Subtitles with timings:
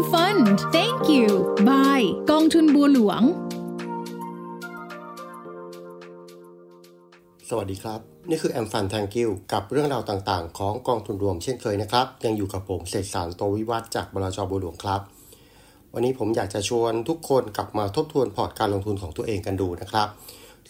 [0.00, 0.46] I'm Fund
[0.76, 1.28] Thank You
[1.68, 3.22] by กองทุนบัวหลวง
[7.48, 15.00] สวัสดีครับ นี่คือ I'm Fund Thank You กับเรื่องราวต่างๆ ของกองทุนรวมเช่นเคยนะครับ ยังอยู่กับผมเศษสารโตวิวัฒจากบลจ.บัวหลวงครับ
[15.94, 20.08] วันนี้ผมอยากจะชวนทุกคนกลับมาทบทวนพอร์ตการลงทุนของตัวเองกันดูนะครับ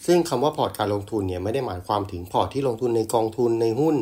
[0.05, 3.95] ซึ่งคำว่าพอร์ตการลงทุนเนี่ยไม่ได้หมายความถึงพอร์ตที่ลงทุนในกองทุนในหุ้น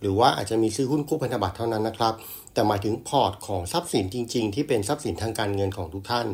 [0.00, 2.14] หรือว่าอาจจะมีซื้อหุ้นกู้พันธบัตรเท่านั้นนะครับ
[2.54, 6.26] แต่หมายถึงพอร์ตของทรัพย์สินจริง ๆ ที่เป็นทรัพย์สินทางการเงินของทุกท่าน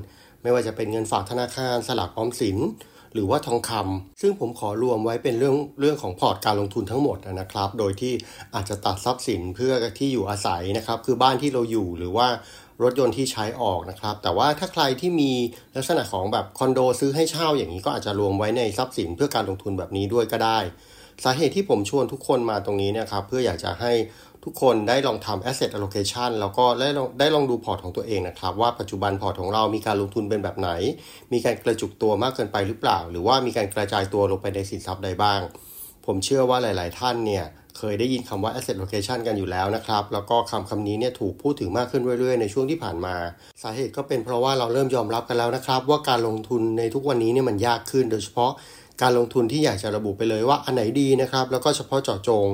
[0.43, 2.59] ไม่ว่าจะเป็นเงินฝากธนาคารสลากออมสิน
[3.15, 8.12] หรือว่าทองคำซึ่งผมขอรวมไว้เป็นเรื่องเรื่องของพอร์ตการลงทุนทั้งหมดนะครับ โดยที่
[8.55, 12.29] อาจจะตัดทรัพย์สินเพื่อที่อยู่อาศัยนะครับ คือบ้านที่เราอยู่หรือว่า
[12.83, 15.33] รถยนต์ที่ใช้ออกนะครับ แต่ว่าถ้าใครที่มี
[15.77, 20.59] ลักษณะของแบบคอนโดซื้อให้เช่าอย่างนี้ก็อาจจะรวมไว้ในทรัพย์สินเพื่อการลงทุนแบบนี้ด้วยก็ได้
[21.24, 23.93] สาเหตุที่ผมชวนทุกคนมาตรงนี้นะครับเพื่ออยากจะให้
[24.45, 30.71] ทุกคนได้ลองทำ asset allocation แล้วก็ได้ลองได้ลองดูพอร์ตของตัวเองนะครับ ว่าปัจจุบันพอร์ตของเรามีการลงทุนเป็นแบบไหน
[31.32, 35.41] มีการกระจุกตัวมากเกินไปหรือเปล่า หรือว่ามีการกระจายตัวลงไปในสินทรัพย์ใดบ้าง
[36.07, 37.45] ผมเชื่อว่าหลาย ๆ ท่านเนี่ย
[37.80, 43.14] เคยได้ยินคำว่า asset allocation กันอยู่แล้วนะครับ แล้วก็คำคำนี้เนี่ยถูกพูดถึงมากขึ้นเรื่อยๆ ในช่วงที่ผ่านมา
[43.62, 48.52] สาเหตุก็เป็นเพราะว่าเราเริ่มยอมรับกันแล้วนะครับ ว่าการลงทุนในทุกวันนี้เนี่ยมันยากขึ้น โดยเฉพาะ
[49.02, 52.48] การลงทุนที่อยากจะระบุไปเลยว่าอันไหนดีนะครับ แล้วก็เฉพาะเจาะจง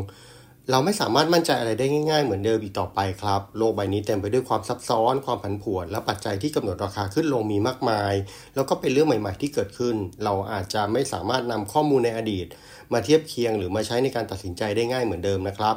[0.70, 8.14] เราไม่สามารถมั่นใจอะไรได้ง่าย ๆ เหมือนเดิมอีกต่อไปครับ โลกใบนี้เต็มไปด้วยความซับซ้อน ความผันผวน และปัจจัยที่กำหนดราคาขึ้นลงมีมากมาย
[8.54, 12.46] แล้วก็เป็นเรื่องใหม่ ๆ ที่เกิดขึ้น เราอาจจะไม่สามารถนำข้อมูลในอดีต
[12.92, 15.76] มาเทียบเคียงหรือมาใช้ในการตัดสินใจได้ง่ายเหมือนเดิมนะครับ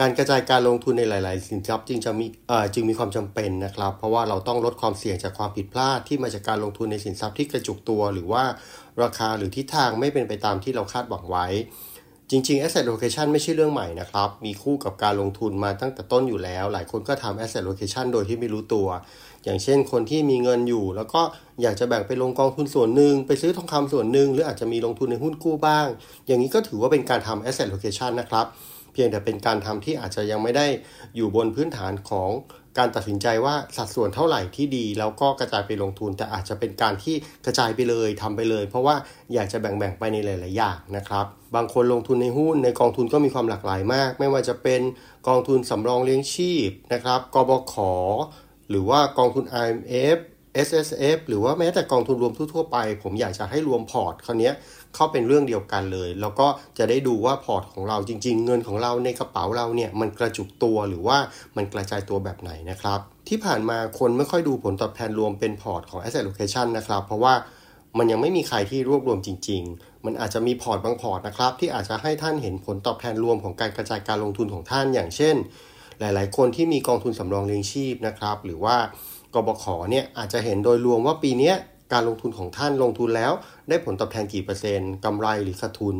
[0.00, 2.26] การกระจายการลงทุนในหลาย ๆ สินทรัพย์จึงจะมี
[2.74, 8.44] จึงมีความจำเป็นนะครับ เพราะว่าเราต้องลดความเสี่ยงจากความผิดพลาดที่มาจากการลงทุนในสินทรัพย์ที่กระจุกตัว หรือว่า
[9.02, 11.46] ราคาหรือทิศทางไม่เป็นไปตามที่เราคาดหวังไว้
[12.30, 18.88] จริงๆ asset allocation ไม่ใช่เรื่องใหม่นะครับ มีคู่กับการลงทุนมาตั้งแต่ต้นอยู่แล้ว หลายคนก็ทำ asset allocation โดยที่ไม่รู้ตัว
[19.44, 21.20] อย่างเช่นคนที่มีเงินอยู่ แล้วก็
[21.62, 25.86] อยากจะแบ่งไปลงกองทุนส่วนหนึ่ง ไปซื้อทองคำส่วนหนึ่ง หรืออาจจะมีลงทุนในหุ้นกู้บ้าง
[26.26, 28.46] อย่างนี้ก็ถือว่าเป็นการทำ asset allocation นะครับ
[28.92, 30.66] เพียงแต่เป็นการทำที่อาจจะยังไม่ได้
[31.16, 32.30] อยู่บนพื้นฐานของ
[32.78, 37.14] การตัดสินใจว่าสัดส่วนเท่าไหร่ที่ดี แล้วก็กระจายไปลงทุน แต่อาจจะเป็นการที่
[37.46, 38.96] กระจายไปเลยทำไปเลย เพราะว่า
[39.34, 41.26] อยากจะแบ่งๆไปในหลาย ๆ อย่างนะครับ
[41.56, 44.80] บางคนลงทุนในหุ้นในกองทุนก็มีความหลากหลายมาก ไม่ว่าจะเป็น
[45.28, 47.74] กองทุนสำรองเลี้ยงชีพนะครับกบข.
[48.70, 50.18] หรือว่ากองทุน RMF
[50.66, 54.52] SSF หรือว่าแม้แต่กองทุนรวมทั่วไป ผมอยากจะให้รวมพอร์ตคราวนี้
[54.94, 56.46] เข้าเป็นเรื่องเดียวกันเลย แล้วก็
[56.78, 61.18] จะได้ดูว่าพอร์ตของเราจริง ๆ เงินของเราในกระเป๋าเราเนี่ยมันกระจุกตัวหรือว่า
[61.56, 67.34] มันกระจายตัวแบบไหนนะครับ ที่ผ่านมาคนไม่ค่อยดูผลตอบแทนรวมเป็นพอร์ตของ asset allocation นะครับ เพราะว่า
[67.98, 75.36] มันยังไม่มีใครที่รวบรวมจริง ๆ มันอาจจะมีพอร์ตบางพอร์ตนะครับ ที่อาจจะให้ท่านเห็นผลตอบแทนรวมของการกระจายการลงทุนของท่านอย่างเช่น
[76.00, 78.76] หลาย ๆ คนที่มีกองทุนสำรองเลี้ยงชีพนะครับ หรือว่า
[79.34, 81.52] กบข.เนี่ยอาจจะเห็นโดยรวมว่าปีนี้
[81.92, 83.32] การลงทุนของท่านลงทุนแล้ว
[83.68, 85.96] ได้ผลตอบแทนกี่เปอร์เซ็นต์กำไรหรือขาดทุน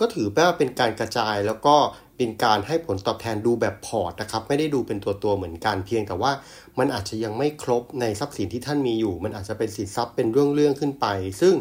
[0.00, 1.76] ก็ถือว่าเป็นการกระจายแล้วก็
[2.16, 6.32] เป็นการให้ผลตอบแทนดูแบบพอร์ตนะครับไม่ได้ดูเป็นตัวตัวเหมือนกันเพียงแต่ว่า
[6.78, 11.06] มันอาจจะยังไม่ครบในทรัพย์สินที่ท่านมีอยู่ มันอาจจะเป็นสินทรัพย์เป็นเรื่องๆขึ้นไป
[11.40, 11.54] ซึ่ง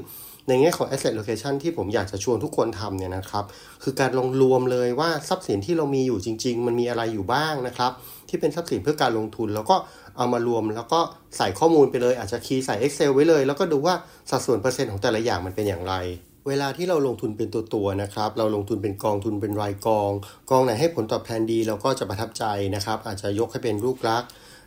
[0.48, 3.46] ในแง่ของ asset location ที่ผมอยากจะชวนทุกคนทำเนี่ยนะครับ
[3.84, 7.92] คือการลงรวมเลยว่าทรัพย์สินที่เรามีอยู่จริง ๆ มันมีอะไรอยู่บ้างนะครับ
[8.30, 9.76] ที่เป็นทรัพย์สินเพื่อการลงทุน แล้วก็
[10.18, 11.00] เอามารวม แล้วก็
[11.38, 13.96] ใส่ข้อมูลไปเลย อาจจะคีย์ใส่ Excel ไว้เลย แล้วก็ดูว่า
[14.30, 15.96] สัดส่วนเปอร์เซ็นต์ของแต่ละอย่างมันเป็นอย่างไร
[16.48, 20.12] เวลาที่เราลงทุนเป็นตัวๆนะครับ เราลงทุนเป็นกองทุนเป็นรายกอง
[20.52, 22.44] กองไหนให้ผลตอบแทนดีเราก็จะประทับใจ
[22.76, 24.24] นะครับ อาจจะยกให้เป็นลูกรัก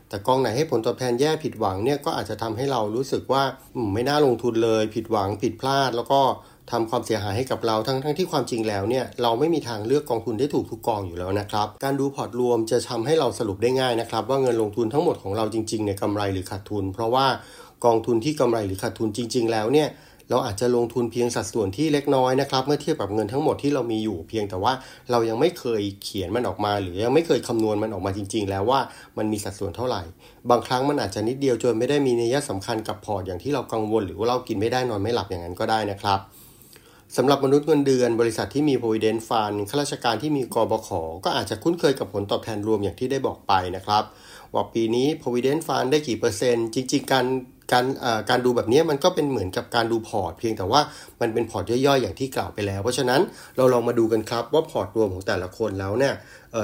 [0.08, 3.42] แต่กองไหนให้ผลตอบแทนแย่ผิดหวังเนี่ยก็อาจจะทำให้เรารู้สึกว่า
[3.92, 6.20] ไม่น่าลงทุนเลย ผิดหวังผิดพลาด แล้วก็
[6.70, 17.26] ทำความเสียหายให้กับเราทั้งทั้งที่ความจริงแล้วเนี่ยเราไม่มีทางเลือกกองทุนได้ถูกทุกกองอยู่แล้วนะครับ การดูพอร์ตรวมจะทำให้เราสรุปได้ง่ายนะครับ ว่าเงินลงทุนทั้งหมดของเราจริงๆเนี่ยกำไรหรือขาดทุน เพราะว่า
[17.84, 19.88] กองทุนที่กำไรหรือขาดทุนจริง ๆ แล้วเนี่ย
[20.30, 24.72] เราอาจจะลงทุนเพียงสัดส่วนที่เล็กน้อยนะครับ เมื่อเทียบกับเงินทั้งหมดที่เรามีอยู่เพียงแต่ว่า
[25.10, 28.80] เรายังไม่เคยเขียนมันออกมา หรือยังไม่เคยคำนวณมันออกมาจริง ๆ แล้วว่า
[29.18, 30.02] มันมีสัดส่วนเท่าไหร่
[30.50, 36.20] บางครั้งมันอาจจะนิดเดียวจนไม่ได้มีนัยสำคัญกับพอร์ตอย่างที่เรากังวล หรือว่าเรากินไม่ได้นอนไม่หลับอย่างนั้นก็ได้นะครับ
[37.18, 40.88] สำหรับมนุษย์เงินเดือน บริษัทที่มี provident fund ข้าราชการที่มีกบข
[41.24, 44.02] ก็อาจจะคุ้นเคยกับผลตอบแทนรวมอย่างที่ได้บอกไปนะครับ
[44.54, 47.26] ว่าปีนี้ provident fund ได้กี่เปอร์เซ็นต์ จริง ๆ การ
[47.72, 47.84] การ
[48.30, 50.80] การดูแบบนี้มันก็เป็นเหมือนกับการดูพอร์ตเพียงแต่ว่า
[51.20, 53.20] มันเป็นพอร์ตย่อยๆ อย่างที่กล่าวไปแล้ว เพราะฉะนั้น
[53.56, 56.14] เราลองมาดูกันครับว่าพอร์ตรวมของแต่ละคนแล้วเนี่ย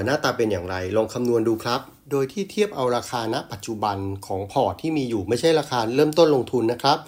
[0.07, 1.81] หน้าตาเป็นอย่างไร ลองคำนวณดูครับ
[2.11, 3.97] โดยที่เทียบเอาราคาณปัจจุบัน
[4.27, 6.99] ของพอร์ตที่มีอยู่ไม่ใช่ราคาเริ่มต้นลงทุนนะครับ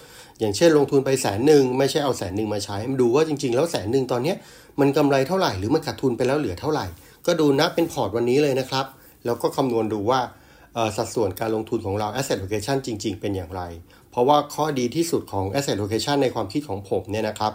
[0.42, 4.34] อย่างเช่นลงทุนไปแสนหนึ่งไม่ใช่เอาแสนหนึ่งมาใช้มาดูว่าจริง ๆ แล้วแสนหนึ่งตอนนี้
[4.80, 6.86] มันกำไรเท่าไหร่หรือมันขาดทุนไปแล้วเหลือเท่าไหร่
[7.26, 8.86] ก็ดูนับเป็นพอร์ตวันนี้เลยนะครับ
[9.24, 10.20] แล้วก็คำนวณดูว่า
[10.96, 13.62] สัดส่วนการลงทุนของเรา asset allocation จริง ๆ เป็นอย่างไร
[14.10, 17.52] เพราะว่าข้อดีที่สุดของ asset allocation ในความคิดของผมเนี่ยนะครับ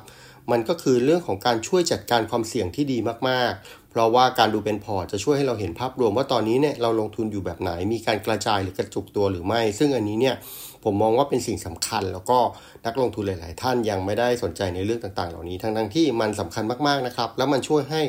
[0.52, 2.98] มันก็คือเรื่องของการช่วยจัดการความเสี่ยงที่ดี
[3.30, 10.36] มากๆเราะว่าการดูเป็นพอร์ตจะช่วยให้เราเห็นภาพรวมว่าตอนนี้เนี่ยเราลงทุนอยู่แบบไหน มีการกระจายหรือกระจุกตัวหรือไม่ ซึ่งอันนี้เนี่ย
[10.84, 12.40] ผมมองว่าเป็นสิ่งสำคัญ แล้วก็
[12.86, 18.02] นักลงทุนหลาย ๆ ท่านยังไม่ได้สนใจในเรื่องต่าง ๆ เหล่านี้ทั้งทั้งที่มันสำคัญมาก ๆ นะครับ แล้วมันช่วยให้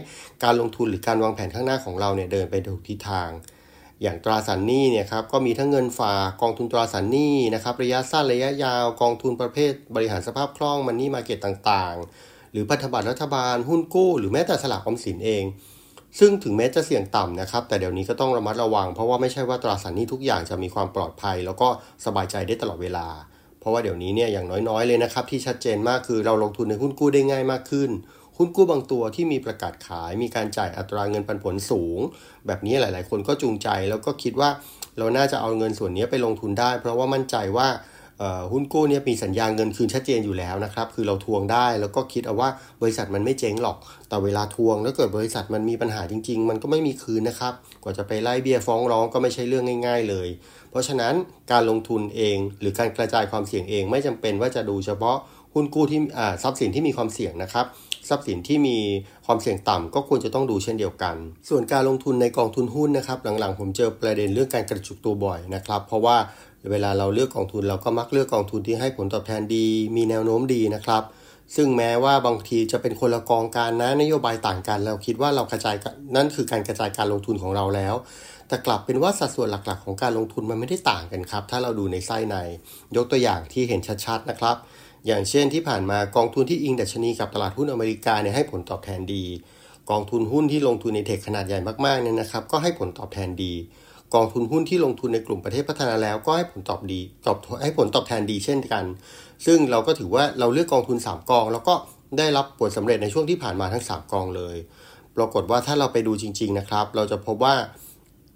[0.45, 3.31] การลงทุนหรือการวางแผนข้างหน้าของเราเนี่ยเดินไปถูกทิศทาง
[4.03, 11.95] อย่างตราสารหนี้เนี่ยครับก็มีทั้งเงินฝากกองทุนตราสารหนี้นะครับระยะสั้นระยะยาว กองทุนประเภท บริหารสภาพคล่องมันนี่มาเก็ตต่าง
[12.25, 15.45] ๆ หรือพันธบัตรรัฐบาลหุ้นกู้ หรือแม้แต่สลากออมสินเอง
[16.19, 21.69] ซึ่งถึงแม้จะเสี่ยงต่ำนะครับ แต่เดี๋ยวนี้ก็ต้องระมัดระวัง เพราะว่าไม่ใช่ว่าตราสารหนี้ทุกอย่างจะมีความปลอดภัย แล้วก็
[22.05, 23.07] สบายใจได้ตลอดเวลา
[23.61, 27.91] เพราะว่าเดี๋ยวนี้เนี่ยอย่างน้อยๆเลยนะครับ ที่ชัดเจนมากคือเราลงทุนในหุ้นกู้ได้ง่ายมากขึ้น
[28.37, 31.99] หุ้นกู้บางตัวที่มีประกาศขาย มีการจ่ายอัตราเงินปันผลสูง
[32.47, 34.51] แบบนี้หลาย ๆ คนก็จูงใจแล้วก็คิดว่า
[34.99, 37.69] เราน่าจะเอาเงินส่วนนี้ไปลงทุนได้ เพราะว่ามั่นใจว่า
[38.53, 42.49] หุ้นกู้เนี่ยมีสัญญาเงินคืนชัดเจนอยู่แล้วนะครับ คือเราทวงได้แล้วก็คิดเอาว่า
[42.83, 43.77] บริษัทมันไม่เจ๊งหรอก
[44.09, 50.29] แต่เวลาทวงแล้วเกิดบริษัทมันมีปัญหาจริง ๆ มันก็ไม่มีคืนนะครับ กว่าจะไปไล่เบี้ยฟ้องร้องก็ไม่ใช่เรื่องง่าย ๆ เลย
[50.71, 51.15] เพราะฉะนั้น
[51.53, 55.17] การลงทุนเองหรือการกระจายความเสี่ยงเองไม่จำเป็นว่าจะดูเฉพาะ
[55.59, 56.01] หุ้นกู้ที่
[56.43, 57.67] ทรัพย์สินที่มีความเสี่ยงนะครับ
[58.09, 58.77] ทรัพย์สินที่มี
[59.27, 61.17] ความเสี่ยงต่ำก็ควรจะต้องดูเช่นเดียวกัน
[61.49, 66.17] ส่วนการลงทุนในกองทุนหุ้นนะครับหลังๆ ผมเจอประเด็นเรื่องการกระจุกตัวบ่อยนะครับเพราะว่า
[66.71, 69.67] เวลาเราเลือกกองทุนเราก็มักเลือกกองทุนที่ให้ผลตอบแทนดี
[69.97, 71.03] มีแนวโน้มดีนะครับ
[71.57, 75.77] ซึ่งแม้ว่าบางทีจะเป็นคนละกองการนะนโยบายต่างกัน เราคิดว่าเรากระจาย
[76.17, 77.95] นั่นคือการกระจายการลงทุนของเราแล้ว
[78.49, 82.37] แต่กลับเป็นว่าสัดส่วนหลักๆ ของการลงทุนมันไม่ได้ต่างกันครับ ถ้าเราดูในไส้ใน
[82.97, 84.57] ยกตัวอย่างที่เห็นชัดๆนะครับ
[85.07, 89.25] อย่างเช่นที่ผ่านมากองทุนที่อิงดัชนีกับตลาดหุ้นอเมริกาเนี่ยให้ผลตอบแทนดี
[89.91, 93.53] กองทุนหุ้นที่ลงทุนในเทคขนาดใหญ่มากๆเนี่ยนะครับ ก็ให้ผลตอบแทนดี
[94.15, 98.85] กองทุนหุ้นที่ลงทุนในกลุ่มประเทศพัฒนาแล้วก็ให้ผลตอบดีตอบให้ผลตอบแทนดีเช่นกัน
[99.47, 101.75] ซึ่งเราก็ถือว่าเราเลือกกองทุน 3 กอง แล้วก็
[102.19, 104.57] ได้รับผลสำเร็จในช่วงที่ผ่านมาทั้ง 3 กองเลย
[105.17, 107.55] ปรากฏว่าถ้าเราไปดูจริง ๆนะครับ เราจะพบว่า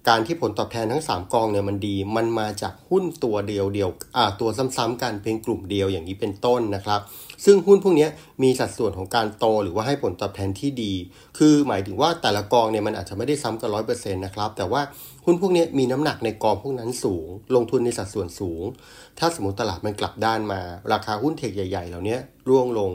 [0.09, 7.01] การที่ผลตอบแทนทั้ง 3 กองเนี่ยมันดี มันมาจากหุ้นตัวเดียวเดียวอ่าตัวซ้ำๆกันเพียงกลุ่มเดียวอย่างนี้เป็นต้นนะครับ
[7.45, 8.09] ซึ่งหุ้นพวกนี้
[8.43, 10.93] มีสัดส่วนของการโตหรือว่าให้ผลตอบแทนที่ดี
[11.39, 14.83] คือหมายถึงว่าแต่ละกองเนี่ยมันอาจจะไม่ได้ซ้ำกันร้อยเปอร์เซ็นต์นะครับ แต่ว่า
[15.25, 18.65] หุ้นพวกนี้มีน้ำหนักในกองพวกนั้นสูง ลงทุนในสัดส่วนสูง
[19.19, 20.61] ถ้าสมมติตลาดมันกลับด้านมา
[20.93, 22.17] ราคาหุ้นเทคใหญ่ ๆ เหล่านี้
[22.49, 22.91] ร่วงลง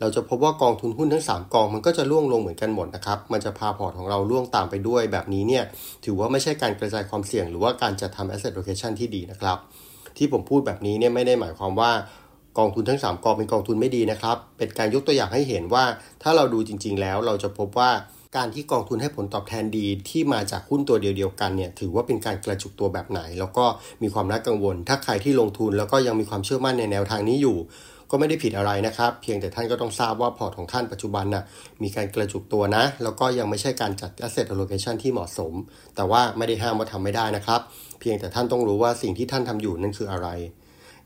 [0.00, 5.64] เราจะพบว่ากองทุนหุ้นทั้ง 3 กองมันก็จะร่วงลงเหมือนกันหมดนะครับ มันจะพาพอร์ตของเราร่วงตามไปด้วยแบบนี้เนี่ย
[6.04, 9.58] ถือว่าไม่ใช่การกระจายความเสี่ยง หรือว่าการจัดทำ asset allocation ที่ดีนะครับ
[10.16, 11.90] ที่ผมพูดแบบนี้เนี่ยไม่ได้หมายความว่า
[12.58, 15.84] กองทุนทั้ง 3 กองเป็นกองทุนไม่ดีนะครับ เป็นการยกตัวอย่างให้เห็นว่า
[16.22, 17.90] ถ้าเราดูจริง ๆ แล้วเราจะพบว่า
[18.36, 23.64] การที่กองทุนให้ผลตอบแทนดีที่มาจากหุ้นตัวเดียวกันเนี่ยถือว่าเป็นการกระจุกตัวแบบไหน แล้วก็
[24.02, 27.56] มีความน่ากังวล ถ้าใครที่ลงทุนแล้วก็ยังมีความเชื่อมั่นในแนวทางนี้อยู่
[28.10, 31.44] ก็ไม่ได้ผิดอะไรนะครับ เพียงแต่ท่านก็ต้องทราบว่าพอร์ตของท่านปัจจุบันนะ่ะ
[31.82, 35.52] มีการกระจุกตัวนะ แล้วก็ยังไม่ใช่การจัด asset allocation ที่เหมาะสม
[35.96, 37.60] แต่ว่าไม่ได้ห้ามว่าทำไม่ได้นะครับ
[38.00, 40.28] เพียงแต่ท่านต้องรู้ว่าสิ่งที่ท่านทำอยู่นั่นคืออะไร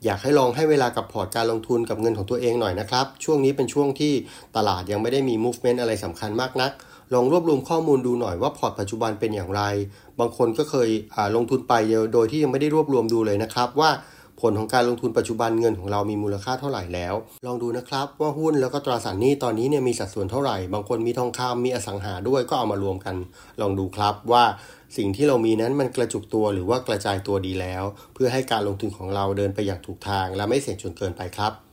[0.04, 4.12] อยากให้ลองให้เวลากับพอร์ตการลงทุนกับเงินของตัวเองหน่อยนะครับ ช่วงนี้เป็นช่วงที่
[4.56, 6.72] ตลาดยังไม่ได้มี movement อะไรสำคัญมากนัก
[7.14, 9.62] ลองรวบรวมข้อมูลดูหน่อยว่าพอร์ตปัจจุบันเป็นอย่างไร
[10.20, 10.88] บางคนก็เคย
[11.36, 11.74] ลงทุนไป
[12.12, 13.90] โดยที่ยังไม่ได้รวบรวมดูเลยนะครับว่า
[14.40, 17.14] ผลของการลงทุนปัจจุบันเงินของเรามีมูลค่าเท่าไหร่แล้ว
[17.46, 23.16] ลองดูนะครับว่าหุ้นแล้วก็ตราสารหนี้ตอนนี้เนี่ยมีสัดส่วนเท่าไหร่ บางคนมีทองคำมีอสังหาด้วยก็เอามารวมกัน
[23.60, 24.44] ลองดูครับว่า
[24.96, 31.69] สิ่งที่เรามีนั้นมันกระจุกตัวหรือว่ากระจายตัวดีแล้ว เพื่อให้การลงทุนของเราเดินไปอย่างถูกทาง และไม่เสี่ยงจนเกินไปครับ